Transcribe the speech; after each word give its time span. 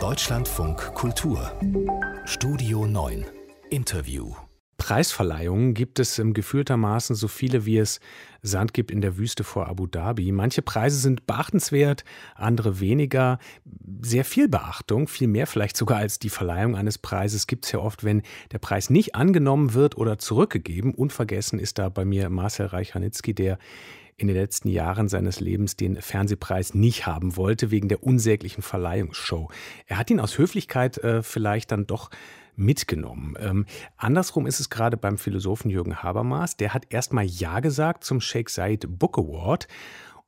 Deutschlandfunk 0.00 0.94
Kultur 0.94 1.52
Studio 2.24 2.86
9 2.86 3.26
Interview 3.70 4.34
Preisverleihungen 4.76 5.72
gibt 5.72 5.98
es 5.98 6.18
im 6.18 6.34
gefühltermaßen 6.34 7.14
so 7.14 7.28
viele, 7.28 7.64
wie 7.64 7.78
es 7.78 8.00
Sand 8.42 8.74
gibt 8.74 8.90
in 8.90 9.00
der 9.00 9.16
Wüste 9.16 9.44
vor 9.44 9.68
Abu 9.68 9.86
Dhabi. 9.86 10.32
Manche 10.32 10.62
Preise 10.62 10.98
sind 10.98 11.26
beachtenswert, 11.26 12.04
andere 12.34 12.80
weniger. 12.80 13.38
Sehr 14.02 14.24
viel 14.24 14.48
Beachtung, 14.48 15.06
viel 15.06 15.28
mehr 15.28 15.46
vielleicht 15.46 15.76
sogar 15.76 15.98
als 15.98 16.18
die 16.18 16.28
Verleihung 16.28 16.76
eines 16.76 16.98
Preises 16.98 17.46
gibt 17.46 17.64
es 17.64 17.72
ja 17.72 17.78
oft, 17.78 18.04
wenn 18.04 18.22
der 18.52 18.58
Preis 18.58 18.90
nicht 18.90 19.14
angenommen 19.14 19.74
wird 19.74 19.96
oder 19.96 20.18
zurückgegeben. 20.18 20.92
Unvergessen 20.92 21.58
ist 21.58 21.78
da 21.78 21.88
bei 21.88 22.04
mir 22.04 22.28
Marcel 22.28 22.66
Reich-Ranitzky, 22.66 23.32
der 23.32 23.58
in 24.16 24.28
den 24.28 24.36
letzten 24.36 24.68
Jahren 24.68 25.08
seines 25.08 25.40
Lebens 25.40 25.76
den 25.76 26.00
Fernsehpreis 26.00 26.74
nicht 26.74 27.06
haben 27.06 27.36
wollte, 27.36 27.70
wegen 27.70 27.88
der 27.88 28.02
unsäglichen 28.02 28.62
Verleihungsshow. 28.62 29.48
Er 29.86 29.98
hat 29.98 30.10
ihn 30.10 30.20
aus 30.20 30.38
Höflichkeit 30.38 30.98
äh, 30.98 31.22
vielleicht 31.22 31.72
dann 31.72 31.86
doch 31.86 32.10
mitgenommen. 32.56 33.36
Ähm, 33.40 33.66
andersrum 33.96 34.46
ist 34.46 34.60
es 34.60 34.70
gerade 34.70 34.96
beim 34.96 35.18
Philosophen 35.18 35.70
Jürgen 35.70 36.02
Habermas. 36.02 36.56
Der 36.56 36.72
hat 36.72 36.86
erstmal 36.90 37.24
Ja 37.24 37.60
gesagt 37.60 38.04
zum 38.04 38.20
Sheikh 38.20 38.50
Said 38.50 38.86
Book 38.88 39.18
Award 39.18 39.66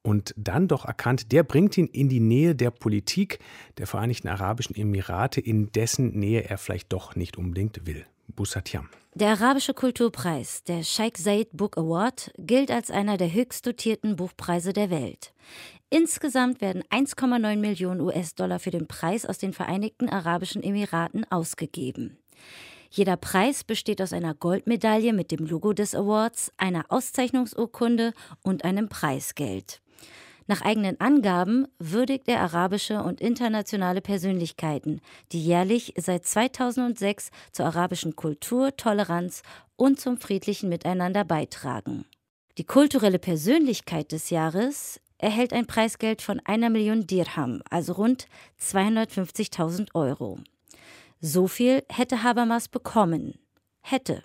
und 0.03 0.35
dann 0.37 0.69
doch 0.69 0.85
erkannt, 0.85 1.33
der 1.33 1.43
bringt 1.43 1.77
ihn 1.77 1.87
in 1.87 2.09
die 2.09 2.21
Nähe 2.21 2.55
der 2.55 2.71
Politik 2.71 3.41
der 3.79 3.87
Vereinigten 3.87 4.29
Arabischen 4.29 4.77
Emirate, 4.77 5.41
in 5.41 5.73
dessen 5.73 6.19
Nähe 6.19 6.49
er 6.49 6.59
vielleicht 6.59 6.93
doch 6.93 7.17
nicht 7.17 7.37
unbedingt 7.37 7.87
will. 7.87 8.07
Busatiam. 8.29 8.89
Der 9.19 9.31
arabische 9.31 9.73
Kulturpreis, 9.73 10.63
der 10.65 10.83
Sheikh 10.83 11.19
Zayed 11.19 11.49
Book 11.55 11.79
Award, 11.79 12.33
gilt 12.37 12.71
als 12.71 12.91
einer 12.91 13.17
der 13.17 13.33
höchst 13.33 13.67
dotierten 13.67 14.17
Buchpreise 14.17 14.75
der 14.75 14.91
Welt. 14.91 15.33
Insgesamt 15.89 16.61
werden 16.61 16.83
1,9 16.91 17.57
Millionen 17.57 18.03
US-Dollar 18.03 18.59
für 18.59 18.73
den 18.73 18.87
Preis 18.87 19.25
aus 19.25 19.39
den 19.39 19.55
Vereinigten 19.55 20.11
Arabischen 20.11 20.63
Emiraten 20.63 21.25
ausgegeben. 21.31 22.19
Jeder 22.91 23.17
Preis 23.17 23.65
besteht 23.65 24.03
aus 24.03 24.13
einer 24.13 24.35
Goldmedaille 24.35 25.15
mit 25.15 25.31
dem 25.31 25.47
Logo 25.47 25.73
des 25.73 25.95
Awards, 25.95 26.53
einer 26.59 26.85
Auszeichnungsurkunde 26.91 28.13
und 28.43 28.67
einem 28.67 28.91
Preisgeld. 28.91 29.81
Nach 30.49 30.63
eigenen 30.63 31.01
Angaben 31.01 31.67
würdigt 31.79 32.29
er 32.29 32.41
arabische 32.41 33.03
und 33.03 33.21
internationale 33.21 34.01
Persönlichkeiten, 34.01 35.01
die 35.33 35.45
jährlich 35.45 35.95
seit 35.97 36.25
2006 36.25 37.31
zur 37.53 37.67
arabischen 37.67 38.15
Kultur, 38.15 38.77
Toleranz 38.77 39.43
und 39.75 39.99
zum 39.99 40.19
friedlichen 40.19 40.69
Miteinander 40.69 41.25
beitragen. 41.25 42.05
Die 42.59 42.65
kulturelle 42.65 43.19
Persönlichkeit 43.19 44.13
des 44.13 44.31
Jahres 44.31 45.01
erhält 45.19 45.53
ein 45.53 45.67
Preisgeld 45.67 46.23
von 46.23 46.41
einer 46.45 46.71
Million 46.71 47.07
Dirham, 47.07 47.63
also 47.69 47.95
rund 47.95 48.27
250.000 48.61 49.95
Euro. 49.95 50.39
So 51.21 51.49
viel 51.49 51.83
hätte 51.89 52.23
Habermas 52.23 52.69
bekommen. 52.69 53.35
Hätte. 53.81 54.23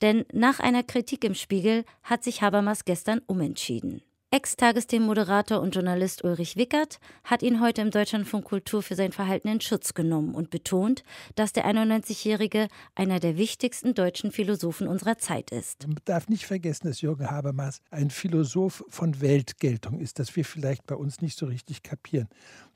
Denn 0.00 0.24
nach 0.32 0.60
einer 0.60 0.82
Kritik 0.82 1.24
im 1.24 1.34
Spiegel 1.34 1.84
hat 2.02 2.24
sich 2.24 2.42
Habermas 2.42 2.84
gestern 2.84 3.20
umentschieden. 3.26 4.02
Ex-Tagesthemen-Moderator 4.32 5.60
und 5.60 5.74
Journalist 5.74 6.24
Ulrich 6.24 6.56
Wickert 6.56 7.00
hat 7.22 7.42
ihn 7.42 7.60
heute 7.60 7.82
im 7.82 7.90
Deutschlandfunk 7.90 8.46
Kultur 8.46 8.82
für 8.82 8.94
sein 8.94 9.12
Verhalten 9.12 9.46
in 9.48 9.60
Schutz 9.60 9.92
genommen 9.92 10.34
und 10.34 10.48
betont, 10.48 11.04
dass 11.34 11.52
der 11.52 11.66
91-Jährige 11.66 12.68
einer 12.94 13.20
der 13.20 13.36
wichtigsten 13.36 13.92
deutschen 13.92 14.32
Philosophen 14.32 14.88
unserer 14.88 15.18
Zeit 15.18 15.50
ist. 15.50 15.86
Man 15.86 15.98
darf 16.06 16.30
nicht 16.30 16.46
vergessen, 16.46 16.86
dass 16.86 17.02
Jürgen 17.02 17.30
Habermas 17.30 17.82
ein 17.90 18.08
Philosoph 18.08 18.82
von 18.88 19.20
Weltgeltung 19.20 20.00
ist, 20.00 20.18
das 20.18 20.34
wir 20.34 20.46
vielleicht 20.46 20.86
bei 20.86 20.94
uns 20.94 21.20
nicht 21.20 21.36
so 21.36 21.44
richtig 21.44 21.82
kapieren. 21.82 22.28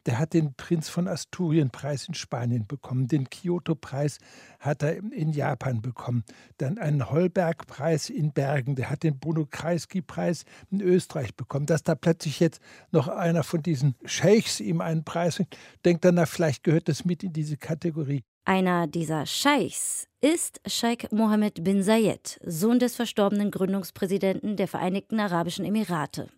Der 0.06 0.20
hat 0.20 0.34
den 0.34 0.54
Prinz 0.54 0.88
von 0.88 1.08
Asturien-Preis 1.08 2.06
in 2.06 2.14
Spanien 2.14 2.66
bekommen, 2.66 3.08
den 3.08 3.28
Kyoto-Preis 3.28 4.18
hat 4.60 4.82
er 4.82 4.96
in 4.96 5.32
Japan 5.32 5.82
bekommen, 5.82 6.24
dann 6.58 6.78
einen 6.78 7.10
Holberg-Preis 7.10 8.08
in 8.08 8.32
Bergen, 8.32 8.76
der 8.76 8.88
hat 8.88 9.02
den 9.02 9.18
Bruno 9.18 9.46
Kreisky-Preis 9.50 10.44
in 10.70 10.80
Österreich 10.80 11.34
bekommen. 11.34 11.66
Dass 11.66 11.82
da 11.82 11.96
plötzlich 11.96 12.38
jetzt 12.38 12.60
noch 12.92 13.08
einer 13.08 13.42
von 13.42 13.62
diesen 13.62 13.96
Scheichs 14.04 14.60
ihm 14.60 14.80
einen 14.80 15.04
Preis 15.04 15.42
denkt 15.84 16.04
dann, 16.04 16.14
na, 16.14 16.26
vielleicht 16.26 16.62
gehört 16.62 16.88
das 16.88 17.04
mit 17.04 17.24
in 17.24 17.32
diese 17.32 17.56
Kategorie. 17.56 18.22
Einer 18.44 18.86
dieser 18.86 19.26
Scheichs 19.26 20.06
ist 20.20 20.60
Scheich 20.66 21.08
Mohammed 21.10 21.64
bin 21.64 21.82
Zayed, 21.82 22.38
Sohn 22.44 22.78
des 22.78 22.94
verstorbenen 22.94 23.50
Gründungspräsidenten 23.50 24.56
der 24.56 24.68
Vereinigten 24.68 25.18
Arabischen 25.18 25.64
Emirate. 25.64 26.28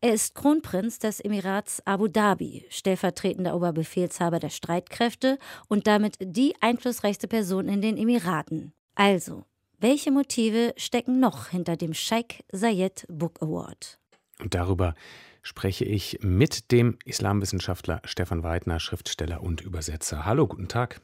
Er 0.00 0.14
ist 0.14 0.36
Kronprinz 0.36 1.00
des 1.00 1.18
Emirats 1.18 1.82
Abu 1.84 2.06
Dhabi, 2.06 2.64
stellvertretender 2.70 3.56
Oberbefehlshaber 3.56 4.38
der 4.38 4.50
Streitkräfte 4.50 5.38
und 5.66 5.88
damit 5.88 6.14
die 6.20 6.54
einflussreichste 6.60 7.26
Person 7.26 7.68
in 7.68 7.82
den 7.82 7.96
Emiraten. 7.96 8.72
Also, 8.94 9.44
welche 9.80 10.12
Motive 10.12 10.72
stecken 10.76 11.18
noch 11.18 11.48
hinter 11.48 11.76
dem 11.76 11.94
Sheikh 11.94 12.44
Zayed 12.54 13.06
Book 13.08 13.42
Award? 13.42 13.98
Und 14.40 14.54
darüber 14.54 14.94
spreche 15.42 15.84
ich 15.84 16.20
mit 16.22 16.70
dem 16.70 16.96
Islamwissenschaftler 17.04 18.00
Stefan 18.04 18.44
Weidner, 18.44 18.78
Schriftsteller 18.78 19.42
und 19.42 19.62
Übersetzer. 19.62 20.24
Hallo, 20.24 20.46
guten 20.46 20.68
Tag. 20.68 21.00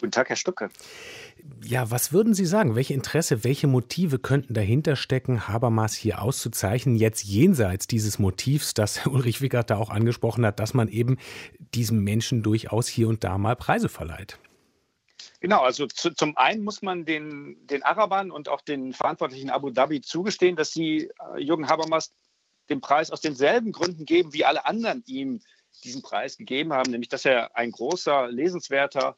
Guten 0.00 0.12
Tag, 0.12 0.28
Herr 0.28 0.36
Stucke. 0.36 0.70
Ja, 1.64 1.90
was 1.90 2.12
würden 2.12 2.32
Sie 2.32 2.46
sagen? 2.46 2.76
Welche 2.76 2.94
Interesse, 2.94 3.42
welche 3.42 3.66
Motive 3.66 4.20
könnten 4.20 4.54
dahinter 4.54 4.94
stecken, 4.94 5.48
Habermas 5.48 5.94
hier 5.94 6.22
auszuzeichnen, 6.22 6.94
jetzt 6.94 7.24
jenseits 7.24 7.88
dieses 7.88 8.20
Motivs, 8.20 8.74
das 8.74 9.06
Ulrich 9.06 9.40
Wickert 9.40 9.70
da 9.70 9.76
auch 9.76 9.90
angesprochen 9.90 10.46
hat, 10.46 10.60
dass 10.60 10.72
man 10.72 10.86
eben 10.88 11.18
diesem 11.74 12.04
Menschen 12.04 12.44
durchaus 12.44 12.86
hier 12.86 13.08
und 13.08 13.24
da 13.24 13.38
mal 13.38 13.56
Preise 13.56 13.88
verleiht? 13.88 14.38
Genau, 15.40 15.62
also 15.62 15.86
zu, 15.86 16.14
zum 16.14 16.36
einen 16.36 16.62
muss 16.62 16.82
man 16.82 17.04
den, 17.04 17.56
den 17.66 17.82
Arabern 17.82 18.30
und 18.30 18.48
auch 18.48 18.60
den 18.60 18.92
Verantwortlichen 18.92 19.50
Abu 19.50 19.70
Dhabi 19.70 20.00
zugestehen, 20.00 20.56
dass 20.56 20.72
sie 20.72 21.10
äh, 21.34 21.40
Jürgen 21.40 21.68
Habermas 21.68 22.12
den 22.68 22.80
Preis 22.80 23.10
aus 23.10 23.20
denselben 23.20 23.72
Gründen 23.72 24.04
geben, 24.04 24.32
wie 24.32 24.44
alle 24.44 24.66
anderen 24.66 25.02
ihm 25.06 25.40
diesen 25.84 26.02
Preis 26.02 26.36
gegeben 26.36 26.72
haben, 26.72 26.90
nämlich 26.90 27.08
dass 27.08 27.24
er 27.24 27.56
ein 27.56 27.70
großer, 27.70 28.28
lesenswerter 28.28 29.16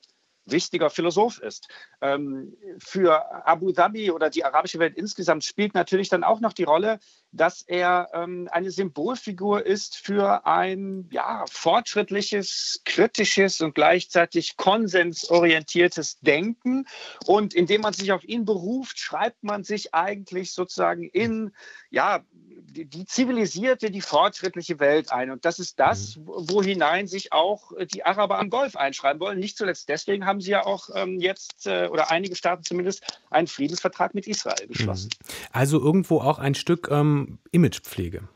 wichtiger 0.51 0.91
Philosoph 0.91 1.39
ist. 1.39 1.69
Ähm, 2.01 2.57
für 2.79 3.47
Abu 3.47 3.73
Dhabi 3.73 4.11
oder 4.11 4.31
die 4.31 4.45
arabische 4.45 4.79
Welt 4.79 4.97
insgesamt 4.97 5.45
spielt 5.45 5.75
natürlich 5.75 6.09
dann 6.09 6.25
auch 6.25 6.41
noch 6.41 6.53
die 6.53 6.65
Rolle, 6.65 6.99
dass 7.33 7.63
er 7.63 8.09
ähm, 8.13 8.49
eine 8.51 8.71
Symbolfigur 8.71 9.65
ist 9.65 9.97
für 9.97 10.47
ein 10.47 11.09
ja, 11.13 11.45
fortschrittliches, 11.51 12.83
kritisches 12.85 13.61
und 13.61 13.75
gleichzeitig 13.75 14.57
konsensorientiertes 14.57 16.19
Denken. 16.21 16.87
Und 17.27 17.55
indem 17.55 17.83
man 17.83 17.93
sich 17.93 18.13
auf 18.13 18.25
ihn 18.25 18.45
beruft, 18.45 18.99
schreibt 18.99 19.43
man 19.43 19.65
sich 19.65 19.95
eigentlich 19.95 20.53
sozusagen 20.53 21.05
in 21.05 21.53
ja, 21.91 22.25
die, 22.71 23.05
zivilisierte, 23.05 23.91
die 23.91 24.01
fortschrittliche 24.01 24.79
Welt 24.79 25.13
ein. 25.13 25.31
Und 25.31 25.45
das 25.45 25.59
ist 25.59 25.79
das, 25.79 26.17
mhm. 26.17 26.23
wo 26.27 26.63
hinein 26.63 27.07
sich 27.07 27.33
auch 27.33 27.73
die 27.93 28.05
Araber 28.05 28.39
am 28.39 28.51
Golf 28.51 28.77
einschreiben 28.77 29.21
wollen. 29.21 29.39
Nicht 29.39 29.57
zuletzt 29.57 29.89
deswegen 29.89 30.27
haben 30.27 30.41
sie 30.41 30.53
ja 30.53 30.65
auch 30.65 30.89
ähm, 30.95 31.21
jetzt, 31.21 31.67
äh, 31.67 31.89
oder 31.91 32.11
einige 32.11 32.37
Staaten 32.37 32.63
zumindest, 32.63 33.21
einen 33.31 33.47
Friedensvertrag 33.47 34.15
mit 34.15 34.27
Israel 34.27 34.67
geschlossen. 34.69 35.11
Mhm. 35.13 35.35
Also 35.53 35.81
irgendwo 35.81 36.21
auch 36.21 36.39
ein 36.39 36.55
Stück 36.55 36.89
ähm, 36.91 37.39
Imagepflege. 37.51 38.29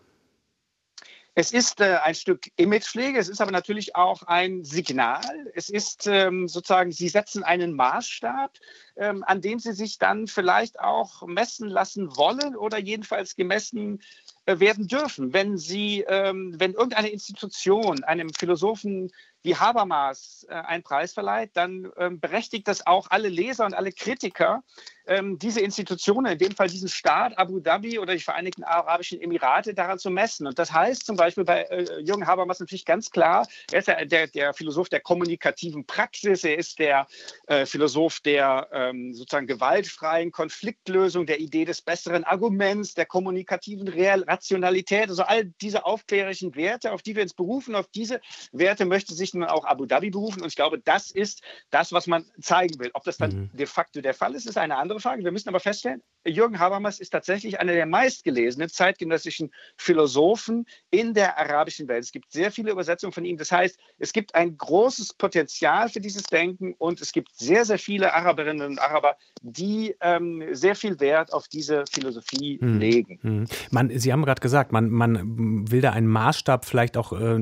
Es 1.37 1.51
ist 1.53 1.81
äh, 1.81 1.99
ein 2.03 2.15
Stück 2.15 2.49
Imagepflege, 2.57 3.19
es 3.19 3.29
ist 3.29 3.41
aber 3.41 3.51
natürlich 3.51 3.97
auch 3.97 4.23
ein 4.23 4.65
Signal. 4.65 5.51
Es 5.55 5.69
ist 5.69 6.07
ähm, 6.07 6.47
sozusagen, 6.47 6.93
Sie 6.93 7.09
setzen 7.09 7.43
einen 7.43 7.75
Maßstab, 7.75 8.53
ähm, 8.97 9.25
an 9.27 9.41
dem 9.41 9.59
Sie 9.59 9.73
sich 9.73 9.99
dann 9.99 10.29
vielleicht 10.29 10.79
auch 10.79 11.27
messen 11.27 11.69
lassen 11.69 12.17
wollen 12.17 12.55
oder 12.55 12.79
jedenfalls 12.79 13.35
gemessen 13.35 14.01
werden 14.47 14.89
dürfen. 14.89 15.33
Wenn 15.33 15.57
Sie, 15.57 16.05
ähm, 16.07 16.55
wenn 16.59 16.75
irgendeine 16.75 17.09
Institution 17.09 18.05
einem 18.05 18.31
Philosophen 18.31 19.11
wie 19.45 19.57
Habermas 19.57 20.47
äh, 20.49 20.55
einen 20.55 20.83
Preis 20.83 21.13
verleiht, 21.13 21.51
dann 21.55 21.93
ähm, 21.99 22.19
berechtigt 22.19 22.67
das 22.67 22.87
auch 22.87 23.09
alle 23.11 23.29
Leser 23.29 23.67
und 23.67 23.75
alle 23.75 23.93
Kritiker, 23.93 24.63
ähm, 25.07 25.39
diese 25.39 25.61
Institutionen, 25.61 26.33
in 26.33 26.39
dem 26.39 26.53
Fall 26.53 26.69
diesen 26.69 26.89
Staat 26.89 27.37
Abu 27.37 27.61
Dhabi 27.61 27.99
oder 27.99 28.15
die 28.15 28.21
Vereinigten 28.21 28.65
Arabischen 28.65 29.21
Emirate, 29.21 29.75
daran 29.75 29.99
zu 29.99 30.09
messen. 30.09 30.47
Und 30.47 30.59
das 30.59 30.73
heißt 30.73 31.05
zum 31.05 31.17
Beispiel 31.17 31.45
bei 31.45 31.63
äh, 31.65 32.01
Jürgen 32.01 32.27
Habermas 32.27 32.59
natürlich 32.59 32.87
ganz 32.87 33.11
klar, 33.11 33.47
er 33.71 33.81
ist 33.81 33.89
der, 33.89 34.07
der, 34.07 34.27
der 34.29 34.55
Philosoph 34.55 34.89
der 34.89 35.01
kommunikativen 35.01 35.85
Praxis, 35.85 36.43
er 36.43 36.57
ist 36.57 36.79
der 36.79 37.07
äh, 37.47 37.67
Philosoph 37.67 38.21
der 38.21 38.69
ähm, 38.73 39.13
sozusagen 39.13 39.47
gewaltfreien 39.47 40.33
Konfliktlösung, 40.33 41.27
der 41.27 41.39
Idee 41.41 41.67
des 41.67 41.83
besseren 41.83 42.25
Arguments, 42.25 42.95
der 42.95 43.05
kommunikativen 43.05 43.89
Real 43.89 44.25
Rationalität, 44.35 45.09
also 45.09 45.23
all 45.23 45.45
diese 45.61 45.85
aufklärerischen 45.85 46.55
Werte, 46.57 46.93
auf 46.93 47.03
die 47.03 47.15
wir 47.15 47.23
uns 47.23 47.35
berufen, 47.35 47.75
auf 47.75 47.87
diese 47.95 48.21
Werte 48.53 48.85
möchte 48.85 49.15
sich 49.15 49.33
nun 49.35 49.45
auch 49.45 49.65
Abu 49.65 49.87
Dhabi 49.87 50.11
berufen. 50.11 50.43
Und 50.43 50.49
ich 50.49 50.57
glaube, 50.57 50.81
das 50.85 51.11
ist 51.11 51.43
das, 51.71 51.93
was 51.93 52.07
man 52.07 52.25
zeigen 52.41 52.79
will. 52.81 52.91
Ob 52.95 53.05
das 53.05 53.17
dann 53.17 53.31
mhm. 53.31 53.51
de 53.57 53.67
facto 53.67 54.01
der 54.01 54.15
Fall 54.15 54.35
ist, 54.35 54.47
ist 54.47 54.59
eine 54.59 54.77
andere 54.77 55.01
Frage. 55.01 55.25
Wir 55.25 55.33
müssen 55.33 55.49
aber 55.49 55.61
feststellen, 55.61 56.03
Jürgen 56.27 56.59
Habermas 56.59 57.01
ist 57.01 57.11
tatsächlich 57.11 57.61
einer 57.61 57.73
der 57.73 57.87
meistgelesenen 57.87 58.69
zeitgenössischen 58.69 59.53
Philosophen 59.77 60.67
in 60.91 61.15
der 61.15 61.39
arabischen 61.39 61.87
Welt. 61.89 62.05
Es 62.05 62.13
gibt 62.13 62.33
sehr 62.33 62.51
viele 62.51 62.71
Übersetzungen 62.71 63.13
von 63.13 63.25
ihm. 63.25 63.37
Das 63.37 63.53
heißt, 63.53 63.79
es 63.99 64.13
gibt 64.13 64.35
ein 64.35 64.57
großes 64.57 65.15
Potenzial 65.15 65.89
für 65.89 66.01
dieses 66.01 66.25
Denken 66.25 66.75
und 66.79 67.01
es 67.01 67.13
gibt 67.13 67.35
sehr, 67.37 67.65
sehr 67.65 67.79
viele 67.79 68.15
Araberinnen 68.15 68.67
und 68.67 68.79
Araber, 68.79 69.17
die 69.43 69.95
ähm, 70.01 70.43
sehr 70.53 70.75
viel 70.75 70.99
Wert 71.01 71.33
auf 71.33 71.47
diese 71.49 71.85
Philosophie 71.91 72.59
hm. 72.61 72.79
legen. 72.79 73.19
Hm. 73.23 73.47
Man, 73.71 73.91
Sie 73.99 74.13
haben 74.13 74.24
gerade 74.25 74.41
gesagt, 74.41 74.73
man, 74.73 74.91
man 74.91 75.71
will 75.71 75.81
da 75.81 75.91
einen 75.91 76.07
Maßstab 76.07 76.65
vielleicht 76.65 76.97
auch 76.97 77.13
äh, 77.13 77.39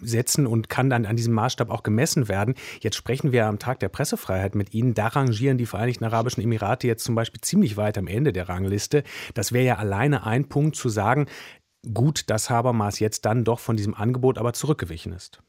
setzen 0.00 0.46
und 0.46 0.68
kann 0.68 0.90
dann 0.90 1.06
an 1.06 1.16
diesem 1.16 1.34
Maßstab 1.34 1.70
auch 1.70 1.82
gemessen 1.82 2.28
werden. 2.28 2.54
Jetzt 2.80 2.96
sprechen 2.96 3.32
wir 3.32 3.46
am 3.46 3.58
Tag 3.58 3.80
der 3.80 3.88
Pressefreiheit 3.88 4.54
mit 4.54 4.74
Ihnen. 4.74 4.94
Da 4.94 5.08
rangieren 5.08 5.58
die 5.58 5.66
Vereinigten 5.66 6.04
Arabischen 6.04 6.42
Emirate 6.42 6.86
jetzt 6.86 7.04
zum 7.04 7.14
Beispiel 7.14 7.40
ziemlich 7.40 7.76
weit 7.76 7.98
am 7.98 8.06
Ende 8.06 8.32
der 8.32 8.48
Rangliste. 8.48 9.02
Das 9.34 9.52
wäre 9.52 9.64
ja 9.64 9.76
alleine 9.76 10.26
ein 10.26 10.48
Punkt 10.48 10.76
zu 10.76 10.88
sagen, 10.88 11.26
gut, 11.94 12.30
dass 12.30 12.50
Habermas 12.50 12.98
jetzt 12.98 13.24
dann 13.24 13.44
doch 13.44 13.60
von 13.60 13.76
diesem 13.76 13.94
Angebot 13.94 14.38
aber 14.38 14.52
zurückgewichen 14.52 15.12
ist. 15.12 15.42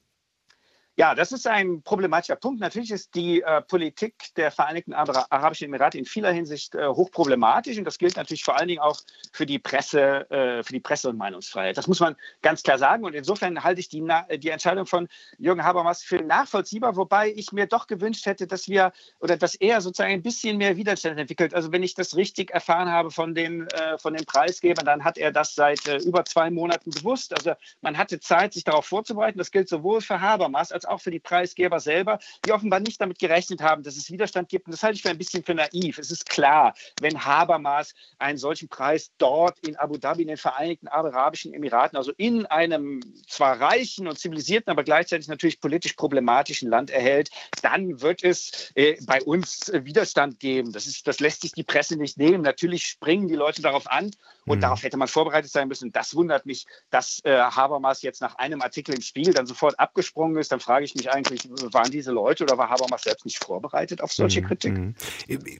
Ja, 1.00 1.16
das 1.16 1.31
ist 1.31 1.48
ein 1.48 1.81
problematischer 1.81 2.36
Punkt. 2.36 2.60
Natürlich 2.60 2.92
ist 2.92 3.16
die 3.16 3.42
äh, 3.42 3.62
Politik 3.62 4.36
der 4.36 4.51
Vereinigten 4.51 4.94
Arabischen 4.94 5.68
Emirate 5.68 5.98
in 5.98 6.04
vieler 6.04 6.34
Hinsicht 6.34 6.75
äh, 6.75 6.88
hochproblematisch 6.88 7.78
und 7.78 7.86
das 7.86 7.98
gilt 8.00 8.18
natürlich 8.18 8.44
vor 8.44 8.57
allen 8.57 8.68
Dingen 8.68 8.81
auch 8.81 9.00
für 9.31 9.46
die 9.46 9.60
Presse, 9.60 10.30
äh, 10.30 10.62
für 10.62 10.74
die 10.74 10.81
Presse- 10.81 11.07
und 11.07 11.18
Meinungsfreiheit. 11.18 11.78
Das 11.78 11.88
muss 11.88 12.01
man 12.01 12.18
ganz 12.42 12.63
klar 12.63 12.78
sagen 12.78 13.06
und 13.06 13.16
insofern 13.16 13.63
halte 13.63 13.80
ich 13.80 13.88
die, 13.88 14.06
die 14.40 14.50
Entscheidung 14.50 14.86
von 14.86 15.07
Jürgen 15.38 15.63
Habermas 15.63 16.04
für 16.04 16.18
nachvollziehbar, 16.18 16.98
wobei 16.98 17.31
ich 17.34 17.54
mir 17.54 17.66
doch 17.66 17.88
gewünscht 17.88 18.25
hätte, 18.25 18.45
dass 18.45 18.68
wir 18.68 18.92
oder 19.22 19.38
dass 19.38 19.56
er 19.56 19.80
sozusagen 19.80 20.12
ein 20.12 20.22
bisschen 20.22 20.57
mehr 20.57 20.75
Widerstand 20.75 21.18
entwickelt. 21.18 21.54
Also 21.54 21.72
wenn 21.72 21.81
ich 21.81 21.94
das 21.94 22.18
richtig 22.18 22.52
erfahren 22.52 22.92
habe 22.92 23.10
von 23.10 23.34
den, 23.34 23.68
äh, 23.68 23.98
von 24.00 24.16
den 24.16 24.25
Preisgebern, 24.25 24.84
dann 24.84 25.06
hat 25.06 25.18
er 25.18 25.31
das 25.31 25.56
seit 25.56 25.88
äh, 25.88 26.00
über 26.00 26.25
zwei 26.25 26.52
Monaten 26.52 26.92
gewusst. 26.92 27.34
Also 27.34 27.54
man 27.80 27.98
hatte 27.98 28.19
Zeit, 28.19 28.52
sich 28.52 28.66
darauf 28.66 28.86
vorzubereiten. 28.86 29.38
Das 29.38 29.52
gilt 29.52 29.69
sowohl 29.69 30.02
für 30.02 30.19
Habermas 30.19 30.74
als 30.74 30.89
auch 30.90 31.02
für 31.02 31.12
die 31.12 31.20
Preisgeber 31.20 31.80
selber, 31.80 32.20
die 32.46 32.52
offenbar 32.52 32.80
nicht 32.80 33.00
damit 33.00 33.20
gerechnet 33.20 33.62
haben, 33.62 33.84
dass 33.84 33.96
es 33.96 34.12
Widerstand 34.12 34.50
gibt. 34.50 34.68
Und 34.68 34.72
das 34.74 34.84
halte 34.84 34.96
ich 34.96 35.02
für 35.02 35.10
ein 35.10 35.18
bisschen 35.18 35.44
für 35.44 35.54
naiv. 35.54 35.98
Es 35.98 36.12
ist 36.12 36.28
klar, 36.30 36.74
wenn 37.02 37.24
Habermas 37.24 37.94
einen 38.18 38.38
solchen 38.38 38.68
Preis 38.70 39.12
dort 39.18 39.60
in 39.60 39.76
Abu 39.76 39.98
Dhabi, 39.98 40.24
in 40.24 40.28
den 40.28 40.38
Vereinigten 40.38 40.88
Arabischen 40.88 41.54
Emiraten, 41.54 41.98
also 41.98 42.12
in 42.18 42.46
einem 42.48 43.02
zwar 43.28 43.60
reichen 43.60 44.08
und 44.08 44.18
zivilisierten, 44.20 44.72
aber 44.72 44.84
gleichzeitig 44.84 45.28
natürlich 45.28 45.60
politisch 45.62 45.94
problematischen 45.94 46.70
Land 46.70 46.90
erhält, 46.90 47.30
dann 47.62 48.02
wird 48.02 48.24
es 48.24 48.72
äh, 48.76 48.98
bei 49.06 49.22
uns 49.22 49.70
äh, 49.70 49.86
Widerstand 49.86 50.40
geben. 50.40 50.72
Das, 50.72 50.88
ist, 50.88 51.08
das 51.08 51.20
lässt 51.20 51.42
sich 51.42 51.52
die 51.52 51.64
Presse 51.64 51.96
nicht 51.98 52.18
nehmen. 52.18 52.42
Natürlich 52.42 52.86
springen 52.86 53.28
die 53.28 53.36
Leute 53.36 53.62
darauf 53.62 53.90
an 53.90 54.12
und 54.46 54.58
mhm. 54.58 54.62
darauf 54.62 54.84
hätte 54.84 54.98
man 54.98 55.08
vorbereitet 55.08 55.52
sein 55.52 55.68
müssen. 55.68 55.92
Das 55.92 56.16
wundert 56.16 56.46
mich, 56.46 56.66
dass 56.90 57.20
äh, 57.24 57.38
Habermas 57.38 58.02
jetzt 58.02 58.22
nach 58.22 58.36
einem 58.36 58.62
Artikel 58.62 58.96
im 58.96 59.02
Spiegel 59.02 59.34
dann 59.34 59.46
sofort 59.46 59.80
abgesprungen 59.80 60.38
ist. 60.38 60.52
Dann 60.52 60.60
frage 60.60 60.79
ich 60.84 60.96
mich 60.96 61.12
eigentlich, 61.12 61.50
waren 61.72 61.92
diese 61.92 62.12
Leute 62.12 62.44
oder 62.44 62.58
war 62.58 62.70
Habermas 62.70 63.04
selbst 63.04 63.26
nicht 63.26 63.44
vorbereitet 63.44 64.02
auf 64.02 64.12
solche 64.12 64.42
mhm. 64.42 64.46
Kritik? 64.46 64.78
Mhm. 64.78 64.96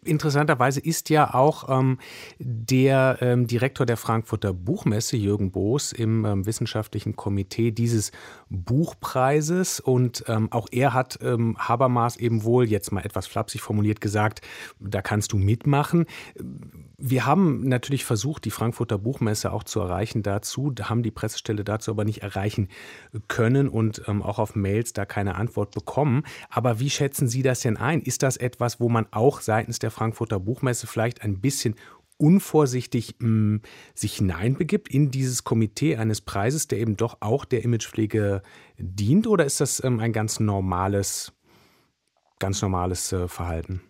Interessanterweise 0.04 0.80
ist 0.80 1.10
ja 1.10 1.34
auch 1.34 1.70
ähm, 1.70 2.00
der 2.40 3.18
ähm, 3.22 3.48
Direktor 3.48 3.86
der 3.86 3.98
Frankfurter 3.98 4.54
Buchmesse, 4.54 5.18
Jürgen 5.18 5.52
Boos, 5.52 5.92
im 5.92 6.26
ähm, 6.26 6.46
wissenschaftlichen 6.46 7.16
Komitee 7.16 7.72
dieses 7.72 8.12
Buchpreises 8.50 9.80
und 9.80 10.24
ähm, 10.28 10.52
auch 10.52 10.68
er 10.72 10.94
hat 10.94 11.20
ähm, 11.22 11.58
Habermas 11.58 12.18
eben 12.18 12.44
wohl, 12.44 12.68
jetzt 12.68 12.92
mal 12.92 13.06
etwas 13.06 13.28
flapsig 13.28 13.62
formuliert 13.62 14.02
gesagt, 14.02 14.42
da 14.80 15.02
kannst 15.02 15.32
du 15.32 15.38
mitmachen. 15.38 16.06
Wir 17.02 17.26
haben 17.26 17.68
natürlich 17.68 18.04
versucht, 18.04 18.44
die 18.44 18.52
Frankfurter 18.52 18.98
Buchmesse 18.98 19.54
auch 19.54 19.64
zu 19.64 19.80
erreichen 19.80 20.22
dazu, 20.22 20.74
haben 20.82 21.02
die 21.02 21.12
Pressestelle 21.12 21.64
dazu 21.64 21.92
aber 21.92 22.04
nicht 22.04 22.24
erreichen 22.24 22.68
können 23.30 23.70
und 23.70 24.02
ähm, 24.08 24.22
auch 24.22 24.38
auf 24.38 24.56
Mails 24.56 24.92
da 24.92 25.06
keine 25.06 25.36
Antwort 25.36 25.72
bekommen. 25.72 26.24
Aber 26.50 26.80
wie 26.80 26.90
schätzen 26.90 27.30
Sie 27.30 27.42
das 27.42 27.62
denn 27.62 27.78
ein? 27.78 28.02
Ist 28.02 28.22
das 28.22 28.36
etwas, 28.36 28.82
wo 28.82 28.90
man 28.90 29.08
auch 29.12 29.40
seitens 29.40 29.80
der 29.80 29.92
Frankfurter 29.92 30.40
Buchmesse 30.40 30.88
vielleicht 30.88 31.22
ein 31.22 31.40
bisschen 31.40 31.76
unvorsichtig 32.18 33.16
mh, 33.20 33.28
hm, 33.28 33.62
sich 33.96 34.18
hineinbegibt 34.18 34.90
in 34.90 35.10
dieses 35.10 35.46
Komitee 35.46 35.96
eines 35.96 36.20
Preises, 36.20 36.68
der 36.68 36.80
eben 36.80 36.98
doch 36.98 37.18
auch 37.22 37.46
der 37.46 37.64
Imagepflege 37.64 38.44
dient? 38.78 39.26
Oder 39.26 39.46
ist 39.46 39.62
das 39.62 39.82
ähm, 39.84 40.00
ein 40.02 40.12
ganz 40.12 40.40
normales, 40.40 41.32
ganz 42.40 42.62
normales 42.62 43.14
äh, 43.14 43.28
Verhalten? 43.28 43.82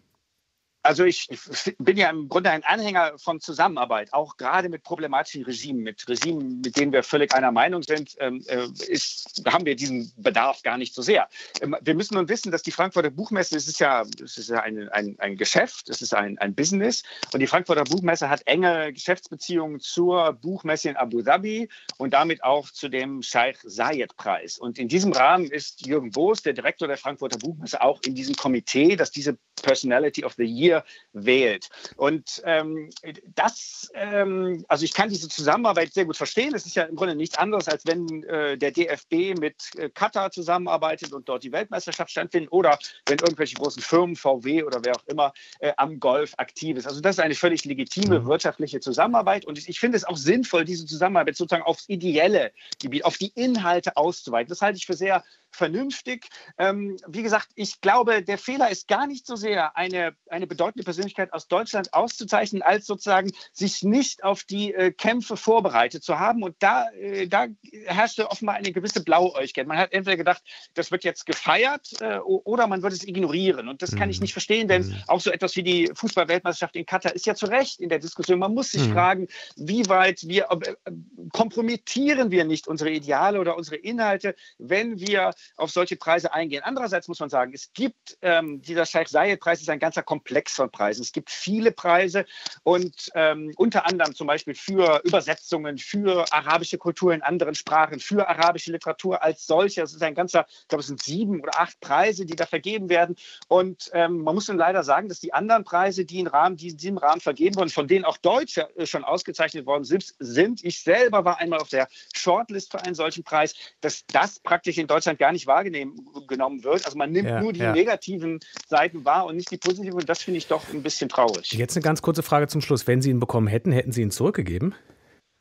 Also 0.90 1.04
ich 1.04 1.30
bin 1.78 1.98
ja 1.98 2.10
im 2.10 2.30
Grunde 2.30 2.50
ein 2.50 2.64
Anhänger 2.64 3.14
von 3.20 3.40
Zusammenarbeit, 3.40 4.12
auch 4.12 4.38
gerade 4.38 4.70
mit 4.70 4.82
problematischen 4.82 5.44
Regimen, 5.44 5.84
mit 5.84 6.10
Regimen, 6.10 6.62
mit 6.62 6.78
denen 6.78 6.92
wir 6.92 7.04
völlig 7.04 7.32
einer 7.36 7.52
Meinung 7.52 7.84
sind, 7.84 8.16
ähm, 8.18 8.44
äh, 8.48 8.66
ist, 8.88 9.44
haben 9.46 9.68
wir 9.68 9.76
diesen 9.76 10.12
Bedarf 10.18 10.64
gar 10.64 10.80
nicht 10.80 10.96
so 10.96 11.04
sehr. 11.04 11.30
Ähm, 11.62 11.76
wir 11.80 11.94
müssen 11.94 12.16
nun 12.16 12.28
wissen, 12.28 12.52
dass 12.52 12.64
die 12.64 12.72
Frankfurter 12.72 13.12
Buchmesse, 13.12 13.56
es 13.56 13.68
ist 13.68 13.80
ja, 13.80 14.04
es 14.24 14.40
ist 14.40 14.50
ja 14.50 14.62
ein, 14.62 14.90
ein, 14.90 15.16
ein 15.20 15.38
Geschäft, 15.38 15.90
es 15.90 16.02
ist 16.02 16.16
ein, 16.16 16.40
ein 16.40 16.56
Business 16.56 17.04
und 17.34 17.40
die 17.40 17.46
Frankfurter 17.46 17.84
Buchmesse 17.84 18.28
hat 18.28 18.42
enge 18.48 18.92
Geschäftsbeziehungen 18.92 19.80
zur 19.80 20.34
Buchmesse 20.34 20.90
in 20.90 20.98
Abu 20.98 21.22
Dhabi 21.22 21.70
und 21.98 22.16
damit 22.16 22.44
auch 22.44 22.68
zu 22.72 22.90
dem 22.90 23.22
Scheich 23.22 23.60
Zayed 23.60 24.18
Preis. 24.18 24.58
Und 24.58 24.80
in 24.80 24.88
diesem 24.88 25.14
Rahmen 25.14 25.52
ist 25.52 25.86
Jürgen 25.86 26.10
Boos, 26.10 26.42
der 26.42 26.54
Direktor 26.54 26.88
der 26.88 26.98
Frankfurter 26.98 27.38
Buchmesse, 27.38 27.80
auch 27.80 28.02
in 28.08 28.16
diesem 28.16 28.34
Komitee, 28.34 28.96
das 28.96 29.12
diese 29.12 29.38
Personality 29.62 30.24
of 30.26 30.34
the 30.34 30.46
Year 30.46 30.79
Wählt. 31.14 31.70
Und 31.96 32.42
ähm, 32.46 32.90
das, 33.36 33.90
ähm, 33.94 34.66
also 34.68 34.86
ich 34.86 34.94
kann 34.94 35.10
diese 35.10 35.30
Zusammenarbeit 35.30 35.94
sehr 35.94 36.06
gut 36.06 36.18
verstehen. 36.18 36.54
Es 36.54 36.66
ist 36.66 36.76
ja 36.76 36.84
im 36.84 36.96
Grunde 36.96 37.16
nichts 37.16 37.38
anderes, 37.38 37.68
als 37.68 37.86
wenn 37.86 38.24
äh, 38.24 38.58
der 38.58 38.72
DFB 38.72 39.40
mit 39.40 39.56
äh, 39.76 39.90
Katar 39.90 40.32
zusammenarbeitet 40.32 41.14
und 41.14 41.28
dort 41.28 41.44
die 41.44 41.52
Weltmeisterschaft 41.52 42.12
stattfindet 42.12 42.52
oder 42.52 42.78
wenn 43.08 43.20
irgendwelche 43.20 43.56
großen 43.56 43.82
Firmen, 43.82 44.16
VW 44.16 44.64
oder 44.64 44.84
wer 44.84 44.96
auch 44.96 45.08
immer, 45.08 45.34
äh, 45.60 45.74
am 45.78 46.00
Golf 46.00 46.34
aktiv 46.38 46.78
ist. 46.78 46.88
Also 46.88 47.02
das 47.02 47.18
ist 47.18 47.20
eine 47.20 47.36
völlig 47.36 47.66
legitime 47.66 48.20
mhm. 48.20 48.28
wirtschaftliche 48.28 48.80
Zusammenarbeit 48.80 49.46
und 49.46 49.58
ich 49.68 49.80
finde 49.80 49.98
es 49.98 50.06
auch 50.06 50.18
sinnvoll, 50.18 50.66
diese 50.66 50.86
Zusammenarbeit 50.86 51.36
sozusagen 51.36 51.64
aufs 51.64 51.88
ideelle 51.90 52.52
Gebiet, 52.82 53.06
auf 53.06 53.18
die 53.18 53.32
Inhalte 53.36 53.98
auszuweiten. 53.98 54.50
Das 54.50 54.62
halte 54.62 54.78
ich 54.78 54.86
für 54.86 54.96
sehr 54.96 55.24
vernünftig. 55.52 56.28
Ähm, 56.58 56.98
wie 57.08 57.24
gesagt, 57.24 57.50
ich 57.56 57.82
glaube, 57.82 58.24
der 58.24 58.38
Fehler 58.38 58.70
ist 58.70 58.88
gar 58.88 59.08
nicht 59.08 59.26
so 59.26 59.36
sehr, 59.36 59.76
eine, 59.76 60.16
eine 60.30 60.48
bedeutende 60.48 60.84
Persönlichkeit 60.84 61.34
aus 61.34 61.48
Deutschland 61.48 61.94
auszuzeichnen, 61.94 62.62
als 62.62 62.86
sozusagen 62.86 63.32
sich 63.54 63.84
nicht 63.84 64.24
auf 64.24 64.44
die 64.44 64.74
äh, 64.74 64.92
Kämpfe 64.92 65.38
vorbereitet 65.38 66.04
zu 66.04 66.20
haben. 66.20 66.44
Und 66.44 66.56
da, 66.60 66.90
äh, 66.92 67.28
da 67.28 67.48
herrschte 67.86 68.30
offenbar 68.30 68.56
eine 68.56 68.72
gewisse 68.72 69.04
Blauäugigkeit. 69.04 69.68
Man 69.68 69.78
hat 69.78 69.94
entweder 69.94 70.18
gedacht, 70.18 70.44
das 70.74 70.92
wird 70.92 71.04
jetzt 71.04 71.26
gefeiert 71.26 71.90
äh, 72.00 72.18
oder 72.20 72.68
man 72.68 72.82
wird 72.82 72.94
es 72.94 73.04
ignorieren. 73.06 73.68
Und 73.68 73.82
das 73.82 73.96
kann 73.96 74.10
ich 74.10 74.20
mhm. 74.20 74.24
nicht 74.24 74.34
verstehen, 74.34 74.68
denn 74.68 74.88
mhm. 74.88 75.04
auch 75.08 75.22
so 75.22 75.32
etwas 75.32 75.56
wie 75.56 75.64
die 75.64 75.92
Fußballweltmeisterschaft 75.94 76.76
in 76.76 76.86
Katar 76.86 77.14
ist 77.14 77.26
ja 77.26 77.36
zu 77.36 77.48
Recht 77.48 77.80
in 77.80 77.90
der 77.90 78.00
Diskussion. 78.00 78.40
Man 78.40 78.54
muss 78.54 78.72
sich 78.72 78.88
mhm. 78.88 78.94
fragen, 78.94 79.28
wie 79.56 79.88
weit 79.90 80.28
wir 80.28 80.48
äh, 80.52 80.92
kompromittieren 81.32 82.32
wir 82.32 82.46
nicht 82.46 82.68
unsere 82.68 82.92
Ideale 82.92 83.40
oder 83.40 83.58
unsere 83.58 83.78
Inhalte, 83.78 84.36
wenn 84.58 85.00
wir 85.00 85.34
auf 85.56 85.72
solche 85.72 85.96
Preise 85.96 86.34
eingehen. 86.34 86.64
Andererseits 86.64 87.08
muss 87.08 87.20
man 87.20 87.30
sagen, 87.30 87.52
es 87.54 87.72
gibt, 87.74 88.18
ähm, 88.22 88.62
dieser 88.62 88.86
Scheich 88.86 89.08
Zayed-Preis 89.08 89.62
ist 89.62 89.70
ein 89.70 89.80
ganzer 89.80 90.04
Komplex 90.04 90.54
von 90.54 90.72
Preisen. 90.72 91.02
Es 91.02 91.12
gibt 91.12 91.30
viele 91.30 91.72
Preise 91.72 92.26
und 92.64 93.10
ähm, 93.16 93.54
unter 93.58 93.86
anderem 93.86 94.16
zum 94.16 94.28
Beispiel 94.28 94.56
für 94.56 95.02
Übersetzungen, 95.04 95.78
für 95.78 96.26
arabische 96.32 96.78
Kultur 96.78 97.14
in 97.14 97.22
anderen 97.22 97.56
Sprachen, 97.56 98.00
für 98.00 98.28
arabische 98.28 98.72
Literatur 98.72 99.22
als 99.24 99.46
solche. 99.46 99.82
Es 99.82 99.94
ist 99.94 100.04
ein 100.04 100.16
ganzer, 100.16 100.46
ich 100.50 100.68
glaube, 100.68 100.82
es 100.82 100.88
sind 100.88 101.02
sieben 101.02 101.42
oder 101.42 101.60
acht 101.60 101.80
Preise, 101.80 102.26
die 102.26 102.36
da 102.36 102.46
vergeben 102.46 102.90
werden. 102.90 103.16
Und 103.48 103.90
ähm, 103.94 104.24
man 104.24 104.36
muss 104.36 104.46
dann 104.46 104.58
leider 104.58 104.84
sagen, 104.84 105.10
dass 105.10 105.20
die 105.20 105.34
anderen 105.34 105.64
Preise, 105.64 106.06
die, 106.06 106.20
in 106.20 106.28
Rahmen, 106.28 106.58
die 106.58 106.70
in 106.70 106.78
diesem 106.78 106.98
Rahmen 106.98 107.22
vergeben 107.22 107.56
wurden, 107.56 107.70
von 107.70 107.88
denen 107.88 108.06
auch 108.06 108.18
Deutsche 108.18 108.70
äh, 108.76 108.86
schon 108.86 109.04
ausgezeichnet 109.04 109.66
worden 109.66 109.84
sind, 109.84 110.14
sind, 110.20 110.64
ich 110.64 110.82
selber 110.82 111.26
war 111.26 111.40
einmal 111.40 111.60
auf 111.60 111.70
der 111.70 111.88
Shortlist 112.14 112.72
für 112.72 112.82
einen 112.82 112.96
solchen 112.96 113.24
Preis, 113.24 113.56
dass 113.82 114.06
das 114.08 114.40
praktisch 114.40 114.78
in 114.78 114.88
Deutschland 114.88 115.20
gar 115.20 115.29
nicht 115.32 115.48
wahrgenommen 115.48 116.64
wird. 116.64 116.86
Also 116.86 116.98
man 116.98 117.12
nimmt 117.12 117.30
ja, 117.30 117.42
nur 117.42 117.54
die 117.54 117.60
ja. 117.60 117.72
negativen 117.72 118.40
Seiten 118.68 119.06
wahr 119.06 119.26
und 119.26 119.36
nicht 119.36 119.52
die 119.52 119.58
positiven. 119.58 120.00
Und 120.00 120.10
das 120.10 120.24
finde 120.24 120.38
ich 120.38 120.48
doch 120.48 120.64
ein 120.74 120.84
bisschen 120.84 121.10
traurig. 121.10 121.52
Jetzt 121.52 121.76
eine 121.76 121.84
ganz 121.84 122.02
kurze 122.02 122.24
Frage 122.24 122.48
zum 122.48 122.62
Schluss. 122.62 122.88
Wenn 122.88 123.02
Sie 123.02 123.10
ihn 123.10 123.20
bekommen 123.20 123.48
hätten, 123.48 123.72
hätten 123.72 123.92
Sie 123.92 124.02
ihn 124.02 124.12
zurückgegeben? 124.12 124.76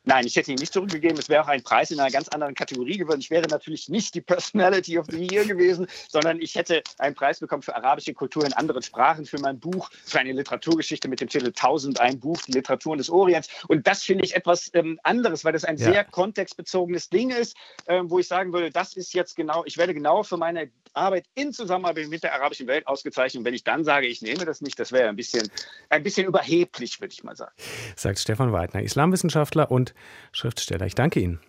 Nein, 0.09 0.25
ich 0.25 0.35
hätte 0.35 0.51
ihn 0.51 0.57
nicht 0.57 0.73
zurückgegeben. 0.73 1.19
Es 1.19 1.29
wäre 1.29 1.43
auch 1.43 1.47
ein 1.49 1.61
Preis 1.61 1.91
in 1.91 1.99
einer 1.99 2.09
ganz 2.09 2.29
anderen 2.29 2.55
Kategorie 2.55 2.97
geworden. 2.97 3.19
Ich 3.19 3.29
wäre 3.29 3.47
natürlich 3.47 3.89
nicht 3.89 4.15
die 4.15 4.21
Personality 4.21 4.97
of 4.97 5.05
the 5.07 5.27
Year 5.31 5.45
gewesen, 5.45 5.85
sondern 6.07 6.41
ich 6.41 6.55
hätte 6.55 6.81
einen 6.97 7.13
Preis 7.13 7.39
bekommen 7.39 7.61
für 7.61 7.75
arabische 7.75 8.15
Kultur 8.15 8.43
in 8.43 8.51
anderen 8.53 8.81
Sprachen, 8.81 9.27
für 9.27 9.37
mein 9.37 9.59
Buch, 9.59 9.91
für 10.03 10.19
eine 10.19 10.31
Literaturgeschichte 10.31 11.07
mit 11.07 11.21
dem 11.21 11.29
Titel 11.29 11.49
1000, 11.49 11.99
ein 11.99 12.19
Buch, 12.19 12.41
die 12.41 12.53
Literaturen 12.53 12.97
des 12.97 13.11
Orients. 13.11 13.49
Und 13.67 13.85
das 13.85 14.01
finde 14.01 14.25
ich 14.25 14.35
etwas 14.35 14.71
ähm, 14.73 14.99
anderes, 15.03 15.45
weil 15.45 15.53
das 15.53 15.63
ein 15.63 15.77
ja. 15.77 15.91
sehr 15.91 16.05
kontextbezogenes 16.05 17.09
Ding 17.09 17.29
ist, 17.29 17.55
ähm, 17.85 18.09
wo 18.09 18.17
ich 18.17 18.27
sagen 18.27 18.51
würde, 18.51 18.71
das 18.71 18.93
ist 18.93 19.13
jetzt 19.13 19.35
genau, 19.35 19.61
ich 19.67 19.77
werde 19.77 19.93
genau 19.93 20.23
für 20.23 20.37
meine 20.37 20.71
Arbeit 20.99 21.25
in 21.35 21.53
Zusammenarbeit 21.53 22.07
mit 22.07 22.23
der 22.23 22.33
arabischen 22.33 22.67
Welt 22.67 22.87
ausgezeichnet. 22.87 23.39
Und 23.39 23.45
wenn 23.45 23.53
ich 23.53 23.63
dann 23.63 23.83
sage, 23.83 24.07
ich 24.07 24.21
nehme 24.21 24.45
das 24.45 24.61
nicht, 24.61 24.79
das 24.79 24.91
wäre 24.91 25.09
ein 25.09 25.15
bisschen, 25.15 25.49
ein 25.89 26.03
bisschen 26.03 26.27
überheblich, 26.27 27.01
würde 27.01 27.13
ich 27.13 27.23
mal 27.23 27.35
sagen. 27.35 27.53
Sagt 27.95 28.19
Stefan 28.19 28.51
Weidner, 28.51 28.81
Islamwissenschaftler 28.81 29.71
und 29.71 29.93
Schriftsteller. 30.31 30.85
Ich 30.85 30.95
danke 30.95 31.19
Ihnen. 31.19 31.39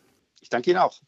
Ich 0.41 0.49
danke 0.49 0.71
Ihnen 0.71 0.79
auch. 0.79 1.01